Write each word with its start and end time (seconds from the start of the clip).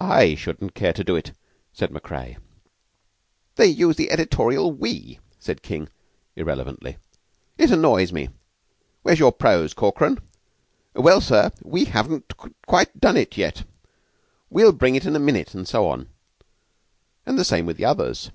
I 0.00 0.34
shouldn't 0.34 0.74
care 0.74 0.92
to 0.92 1.04
do 1.04 1.14
it," 1.14 1.30
said 1.72 1.92
Macrea. 1.92 2.38
"They 3.54 3.66
use 3.68 3.94
the 3.94 4.10
editorial 4.10 4.72
'we,'" 4.72 5.20
said 5.38 5.62
King, 5.62 5.88
irrelevantly. 6.34 6.96
"It 7.56 7.70
annoys 7.70 8.12
me. 8.12 8.30
'Where's 9.02 9.20
your 9.20 9.30
prose, 9.30 9.74
Corkran?' 9.74 10.18
'Well, 10.96 11.20
sir, 11.20 11.52
we 11.62 11.84
haven't 11.84 12.32
quite 12.66 12.98
done 13.00 13.16
it 13.16 13.36
yet.' 13.36 13.62
'We'll 14.50 14.72
bring 14.72 14.96
it 14.96 15.04
in 15.06 15.14
a 15.14 15.20
minute,' 15.20 15.54
and 15.54 15.68
so 15.68 15.86
on. 15.88 16.08
And 17.24 17.38
the 17.38 17.44
same 17.44 17.64
with 17.64 17.76
the 17.76 17.84
others." 17.84 18.32